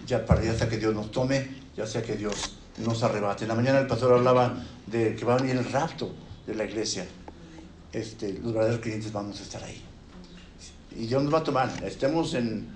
[0.07, 3.45] ya para ya sea que Dios nos tome, ya sea que Dios nos arrebate.
[3.45, 6.13] En la mañana el pastor hablaba de que va a venir el rapto
[6.47, 7.07] de la iglesia.
[7.93, 9.83] Este, los verdaderos creyentes vamos a estar ahí.
[10.97, 12.67] Y Dios nos va a tomar, estemos, en,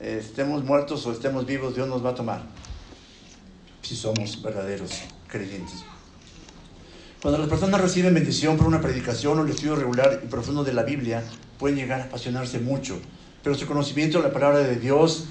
[0.00, 2.42] estemos muertos o estemos vivos, Dios nos va a tomar,
[3.80, 5.84] si somos verdaderos creyentes.
[7.22, 10.72] Cuando las personas reciben bendición por una predicación o el estudio regular y profundo de
[10.74, 11.22] la Biblia,
[11.58, 12.98] pueden llegar a apasionarse mucho,
[13.42, 15.26] pero su conocimiento de la palabra de Dios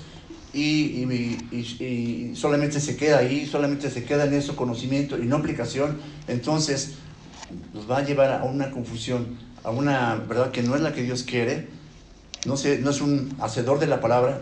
[0.53, 5.37] y, y, y, solamente se queda ahí, solamente se queda en eso conocimiento y no
[5.37, 6.95] aplicación, entonces
[7.73, 11.03] nos va a llevar a una confusión, a una verdad que no es la que
[11.03, 11.67] Dios quiere.
[12.45, 14.41] No, se, no es un hacedor de la palabra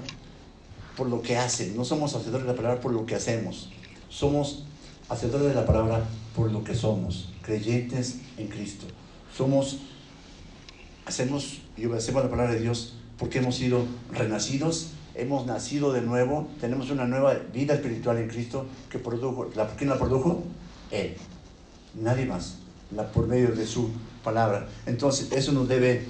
[0.96, 3.70] por lo que hace, no somos hacedores de la palabra por lo que hacemos,
[4.10, 4.66] somos
[5.10, 6.04] hacedores de la palabra
[6.36, 8.86] por lo que somos, creyentes en Cristo.
[9.36, 9.80] Somos,
[11.06, 16.48] hacemos y obedecemos la palabra de Dios porque hemos sido renacidos, hemos nacido de nuevo,
[16.60, 20.44] tenemos una nueva vida espiritual en Cristo que produjo, ¿quién la produjo?
[20.92, 21.16] Él,
[22.02, 22.58] nadie más
[23.14, 23.90] por medio de su
[24.24, 24.68] palabra.
[24.86, 26.06] Entonces, eso nos debe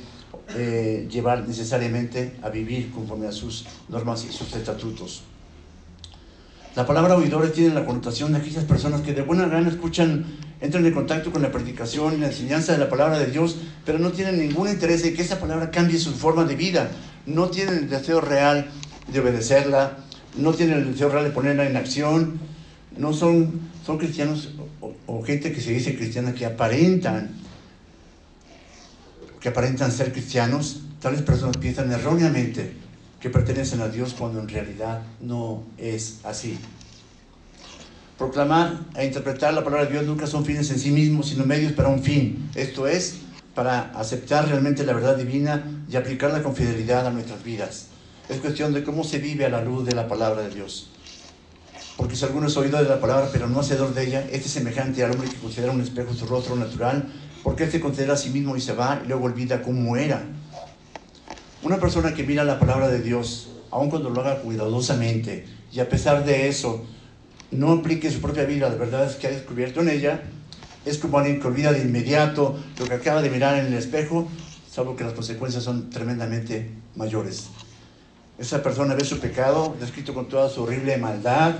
[0.56, 5.24] eh, llevar necesariamente a vivir conforme a sus normas y sus estatutos.
[6.76, 10.26] La palabra oidores tiene la connotación de aquellas personas que de buena gana escuchan,
[10.62, 14.00] entran en contacto con la predicación y la enseñanza de la palabra de Dios, pero
[14.00, 16.90] no tienen ningún interés en que esa palabra cambie su forma de vida.
[17.26, 18.70] No tienen el deseo real
[19.12, 19.98] de obedecerla,
[20.38, 22.40] no tienen el deseo real de ponerla en acción,
[22.98, 24.50] no son, son cristianos
[25.08, 27.32] o, gente que se dice cristiana que aparentan,
[29.40, 32.74] que aparentan ser cristianos, tales personas piensan erróneamente
[33.20, 36.58] que pertenecen a Dios cuando en realidad no es así.
[38.18, 41.74] Proclamar e interpretar la palabra de Dios nunca son fines en sí mismos, sino medios
[41.74, 42.50] para un fin.
[42.56, 43.20] Esto es,
[43.56, 47.88] para aceptar realmente la verdad divina y aplicarla con fidelidad a nuestras vidas.
[48.30, 50.92] Es cuestión de cómo se vive a la luz de la palabra de Dios.
[51.98, 54.52] Porque si alguno es oído de la palabra, pero no hacedor de ella, este es
[54.52, 57.12] semejante al hombre que considera un espejo su rostro natural,
[57.42, 60.22] porque él se considera a sí mismo y se va y luego olvida cómo era.
[61.64, 65.90] Una persona que mira la palabra de Dios, aun cuando lo haga cuidadosamente, y a
[65.90, 66.86] pesar de eso,
[67.50, 70.22] no aplique su propia vida, la verdad es que ha descubierto en ella,
[70.86, 74.28] es como alguien que olvida de inmediato lo que acaba de mirar en el espejo,
[74.70, 77.50] salvo que las consecuencias son tremendamente mayores.
[78.40, 81.56] Esa persona ve su pecado, descrito con toda su horrible maldad,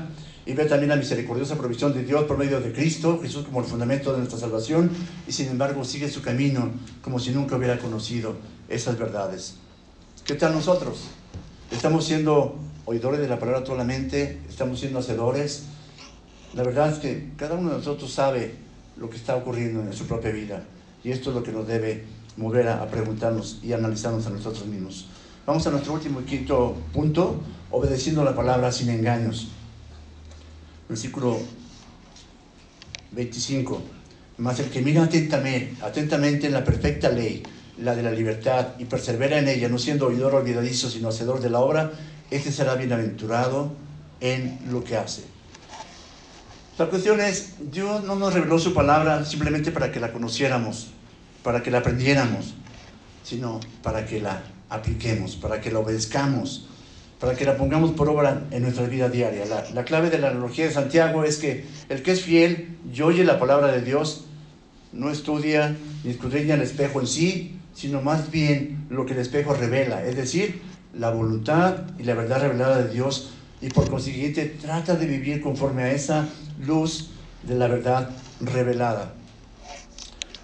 [0.46, 3.66] y ve también la misericordiosa provisión de Dios por medio de Cristo, Jesús como el
[3.66, 4.90] fundamento de nuestra salvación,
[5.28, 8.38] y sin embargo sigue su camino como si nunca hubiera conocido
[8.70, 9.56] esas verdades.
[10.24, 11.02] ¿Qué tal nosotros?
[11.70, 14.40] ¿Estamos siendo oidores de la palabra solamente?
[14.48, 15.66] ¿Estamos siendo hacedores?
[16.54, 18.56] La verdad es que cada uno de nosotros sabe
[18.96, 20.64] lo que está ocurriendo en su propia vida,
[21.04, 22.06] y esto es lo que nos debe
[22.38, 25.08] mover a, a preguntarnos y analizarnos a nosotros mismos.
[25.50, 29.48] Vamos a nuestro último y quinto punto, obedeciendo la palabra sin engaños
[30.88, 31.40] versículo
[33.14, 33.82] 25.
[34.38, 37.42] Mas el que mira atentamente, atentamente en la perfecta ley,
[37.80, 41.50] la de la libertad, y persevera en ella, no siendo oidor olvidadizo, sino hacedor de
[41.50, 41.94] la obra,
[42.30, 43.72] este será bienaventurado
[44.22, 45.24] en lo que hace.
[46.78, 50.92] La cuestión es, Dios no nos reveló su palabra simplemente para que la conociéramos,
[51.42, 52.54] para que la aprendiéramos,
[53.24, 56.68] sino para que la apliquemos, para que la obedezcamos,
[57.20, 59.44] para que la pongamos por obra en nuestra vida diaria.
[59.74, 63.24] La, clave de la analogía de Santiago es que el que es fiel y oye
[63.24, 64.26] la palabra de Dios
[64.94, 69.54] no estudia ni escudriña el espejo en sí, sino más bien lo que el espejo
[69.54, 70.62] revela, es decir,
[70.98, 75.84] la voluntad y la verdad revelada de Dios y por consiguiente trata de vivir conforme
[75.84, 76.28] a esa
[76.66, 77.10] luz
[77.44, 79.14] de la verdad revelada.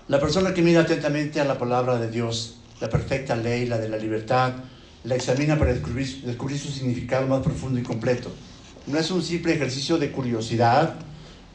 [0.08, 3.90] La persona que mira atentamente a la palabra de Dios, la perfecta ley, la de
[3.90, 4.54] la libertad,
[5.04, 8.32] la examina para descubrir, descubrir su significado más profundo y completo.
[8.88, 10.96] No es un simple ejercicio de curiosidad,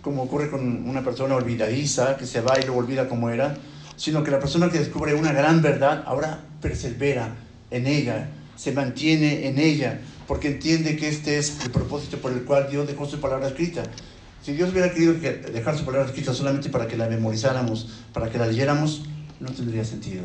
[0.03, 3.57] como ocurre con una persona olvidadiza que se va y lo olvida como era,
[3.97, 7.37] sino que la persona que descubre una gran verdad ahora persevera
[7.71, 12.45] en ella, se mantiene en ella, porque entiende que este es el propósito por el
[12.45, 13.83] cual Dios dejó su palabra escrita.
[14.43, 18.39] Si Dios hubiera querido dejar su palabra escrita solamente para que la memorizáramos, para que
[18.39, 19.03] la leyéramos,
[19.39, 20.25] no tendría sentido.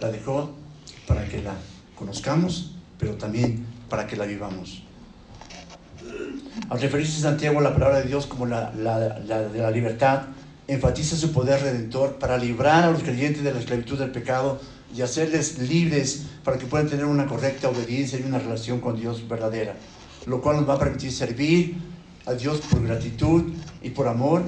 [0.00, 0.50] La dejó
[1.06, 1.54] para que la
[1.96, 4.82] conozcamos, pero también para que la vivamos.
[6.68, 10.22] Al referirse Santiago a la palabra de Dios como la, de la libertad,
[10.66, 14.60] enfatiza su poder redentor para librar a los creyentes de la esclavitud del pecado
[14.94, 19.26] y hacerles libres para que puedan tener una correcta obediencia y una relación con Dios
[19.28, 19.74] verdadera,
[20.26, 21.76] lo cual nos va a permitir servir
[22.26, 23.52] a Dios por gratitud
[23.82, 24.42] y por amor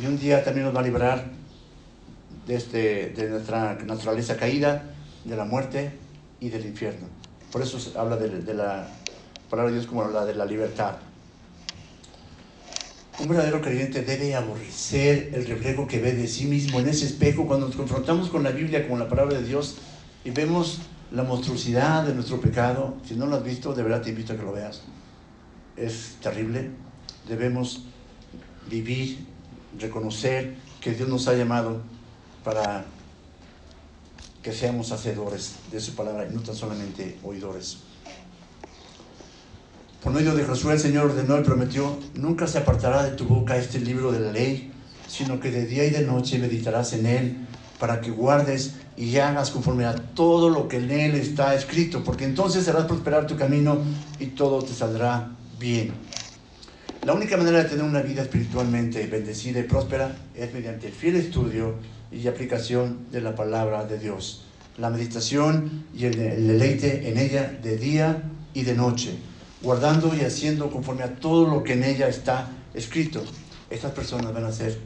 [0.00, 1.24] y un día también nos va a librar
[2.46, 4.84] de, este, de nuestra naturaleza caída,
[5.24, 5.92] de la muerte
[6.40, 7.06] y del infierno.
[7.50, 8.88] Por eso se habla de, de la
[9.50, 10.96] palabra de Dios como la de la libertad.
[13.20, 17.46] Un verdadero creyente debe aborrecer el reflejo que ve de sí mismo en ese espejo
[17.46, 19.76] cuando nos confrontamos con la Biblia, con la palabra de Dios
[20.24, 20.80] y vemos
[21.12, 22.96] la monstruosidad de nuestro pecado.
[23.06, 24.82] Si no lo has visto, de verdad te invito a que lo veas.
[25.76, 26.70] Es terrible.
[27.28, 27.84] Debemos
[28.68, 29.18] vivir,
[29.78, 31.82] reconocer que Dios nos ha llamado
[32.44, 32.84] para
[34.42, 37.78] que seamos hacedores de su palabra y no tan solamente oidores.
[40.02, 43.56] Por medio de Josué el Señor ordenó y prometió, nunca se apartará de tu boca
[43.56, 44.72] este libro de la ley,
[45.06, 47.36] sino que de día y de noche meditarás en él,
[47.78, 52.24] para que guardes y hagas conforme a todo lo que en él está escrito, porque
[52.24, 53.78] entonces harás prosperar tu camino
[54.18, 55.92] y todo te saldrá bien.
[57.04, 61.16] La única manera de tener una vida espiritualmente bendecida y próspera es mediante el fiel
[61.16, 61.74] estudio
[62.12, 64.44] y aplicación de la palabra de Dios.
[64.78, 68.22] La meditación y el deleite en ella de día
[68.54, 69.18] y de noche
[69.62, 73.22] guardando y haciendo conforme a todo lo que en ella está escrito.
[73.70, 74.78] Estas personas van a ser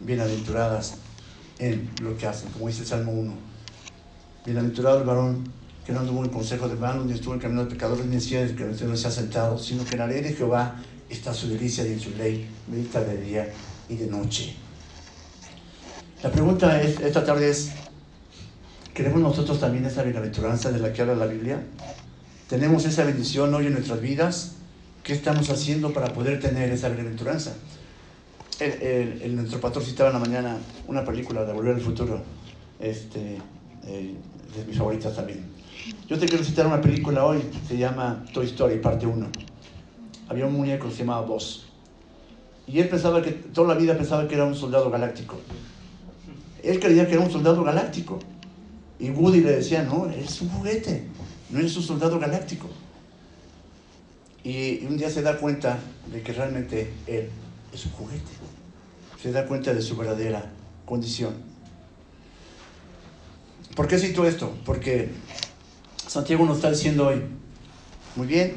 [0.00, 0.96] bienaventuradas
[1.58, 3.32] en lo que hacen, como dice el Salmo 1.
[4.44, 5.44] Bienaventurado el varón
[5.86, 8.56] que no anduvo en consejo de manos, ni estuvo en camino de pecadores, ni en
[8.56, 10.76] que no se ha sentado, sino que en la ley de Jehová
[11.08, 13.48] está su delicia y en su ley medita de día
[13.88, 14.56] y de noche.
[16.24, 17.72] La pregunta es, esta tarde es,
[18.94, 21.62] ¿queremos nosotros también esa bienaventuranza de la que habla la Biblia?
[22.48, 24.52] tenemos esa bendición hoy en nuestras vidas,
[25.02, 27.52] ¿qué estamos haciendo para poder tener esa bienaventuranza?
[28.58, 30.56] El, nuestro pastor citaba en la mañana
[30.88, 32.22] una película de Volver al Futuro,
[32.80, 33.36] este,
[33.86, 34.14] eh,
[34.56, 35.44] de mis favoritas también.
[36.08, 39.26] Yo te quiero citar una película hoy, se llama Toy Story, parte 1.
[40.30, 41.66] Había un muñeco que se llamaba Buzz.
[42.66, 45.36] Y él pensaba que, toda la vida pensaba que era un soldado galáctico.
[46.64, 48.18] Él creía que era un soldado galáctico.
[48.98, 51.08] Y Woody le decía, no, es un juguete
[51.54, 52.68] no es un soldado galáctico.
[54.42, 55.78] Y un día se da cuenta
[56.12, 57.30] de que realmente él
[57.72, 58.30] es un juguete.
[59.22, 60.50] Se da cuenta de su verdadera
[60.84, 61.34] condición.
[63.74, 64.52] ¿Por qué cito esto?
[64.66, 65.10] Porque
[66.06, 67.22] Santiago nos está diciendo hoy,
[68.16, 68.54] muy bien,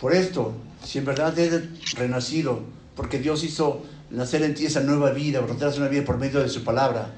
[0.00, 2.60] por esto, si en verdad eres renacido,
[2.96, 6.48] porque Dios hizo nacer en ti esa nueva vida, brotarse una vida por medio de
[6.48, 7.10] su palabra,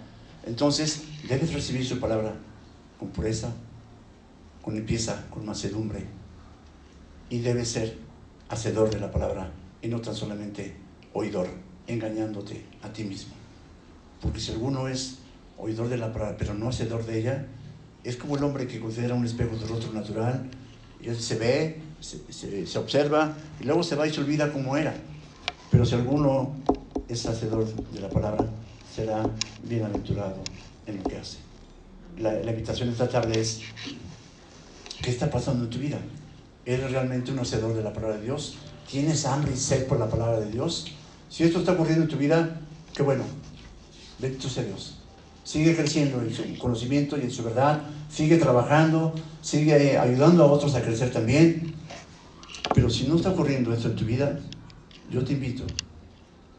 [0.47, 2.35] entonces debes recibir su palabra
[2.99, 3.53] con pureza,
[4.63, 6.05] con limpieza, con macedumbre.
[7.31, 7.97] Y debe ser
[8.49, 9.51] hacedor de la palabra
[9.83, 10.75] y no tan solamente
[11.13, 11.49] oidor,
[11.87, 13.35] engañándote a ti mismo.
[14.23, 15.19] Porque si alguno es
[15.59, 17.47] oidor de la palabra, pero no hacedor de ella,
[18.05, 20.49] es como el hombre que considera un espejo de rostro natural,
[21.01, 24.95] y se ve, se, se, observa, y luego se va y se olvida cómo era.
[25.71, 26.55] Pero si alguno
[27.09, 28.45] es hacedor de la palabra,
[28.95, 29.29] será
[29.63, 30.37] bienaventurado
[30.87, 31.39] en lo que hace.
[32.19, 33.63] La, la invitación esta tarde es
[35.05, 35.99] ¿Qué está pasando en tu vida?
[36.65, 38.55] ¿Eres realmente un hacedor de la palabra de Dios?
[38.91, 40.87] ¿Tienes hambre y sed por la palabra de Dios?
[41.29, 42.59] Si esto está ocurriendo en tu vida,
[42.95, 43.25] qué bueno.
[44.19, 44.97] Bendito sea Dios.
[45.43, 47.83] Sigue creciendo en su conocimiento y en su verdad.
[48.11, 49.13] Sigue trabajando.
[49.43, 51.75] Sigue ayudando a otros a crecer también.
[52.75, 54.41] Pero si no está ocurriendo esto en tu vida,
[55.11, 55.65] yo te invito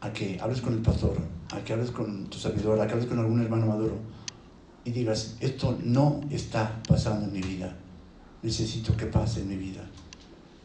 [0.00, 1.16] a que hables con el pastor,
[1.52, 3.94] a que hables con tu servidor, a que hables con algún hermano maduro
[4.84, 7.76] y digas, esto no está pasando en mi vida
[8.46, 9.82] necesito que pase en mi vida.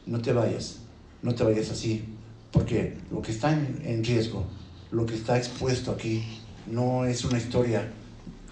[0.06, 0.78] No te vayas,
[1.24, 2.06] no te vayas así,
[2.52, 4.46] porque lo que está en, riesgo,
[4.92, 6.24] lo que está expuesto aquí,
[6.68, 7.92] no es una historia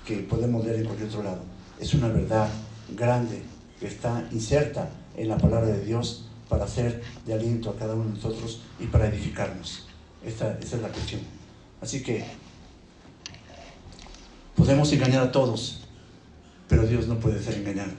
[0.05, 1.41] que podemos ver en cualquier otro lado.
[1.79, 2.49] Es una verdad
[2.95, 3.43] grande
[3.79, 8.05] que está inserta en la palabra de Dios para hacer de aliento a cada uno
[8.05, 9.88] de nosotros y para edificarnos.
[10.25, 11.21] Esta, esa es la cuestión.
[11.81, 12.25] Así que
[14.55, 15.81] podemos engañar a todos,
[16.67, 17.91] pero Dios no puede ser engañado.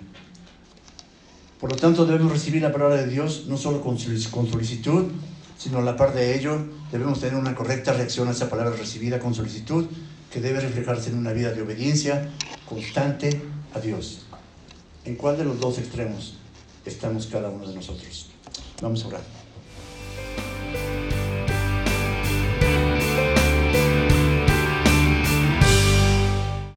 [1.59, 5.11] Por lo tanto, debemos recibir la palabra de Dios no solo con solicitud,
[5.59, 6.59] sino a la par de ello,
[6.91, 9.87] debemos tener una correcta reacción a esa palabra recibida con solicitud,
[10.33, 12.31] que debe reflejarse en una vida de obediencia
[12.67, 13.43] constante
[13.75, 14.23] a Dios.
[15.05, 16.37] ¿En cuál de los dos extremos
[16.87, 18.31] estamos cada uno de nosotros?
[18.81, 19.40] Vamos a orar.